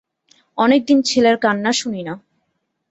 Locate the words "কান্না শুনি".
1.37-2.01